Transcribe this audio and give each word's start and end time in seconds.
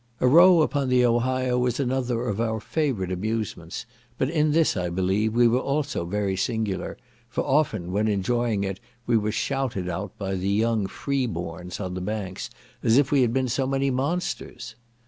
A 0.19 0.25
row 0.27 0.63
upon 0.63 0.89
the 0.89 1.05
Ohio 1.05 1.59
was 1.59 1.79
another 1.79 2.23
of 2.27 2.41
our 2.41 2.59
favourite 2.59 3.11
amusements; 3.11 3.85
but 4.17 4.31
in 4.31 4.51
this, 4.51 4.75
I 4.75 4.89
believe, 4.89 5.33
we 5.35 5.47
were 5.47 5.59
also 5.59 6.05
very 6.05 6.35
singular, 6.35 6.97
for 7.29 7.43
often, 7.45 7.91
when 7.91 8.07
enjoying 8.07 8.63
it, 8.63 8.79
we 9.05 9.15
were 9.15 9.31
shouted 9.31 9.87
at, 9.87 10.17
by 10.17 10.33
the 10.33 10.49
young 10.49 10.87
free 10.87 11.27
borns 11.27 11.79
on 11.79 11.93
the 11.93 12.01
banks, 12.01 12.49
as 12.81 12.97
if 12.97 13.11
we 13.11 13.21
had 13.21 13.31
been 13.31 13.47
so 13.47 13.67
many 13.67 13.91
monsters. 13.91 14.73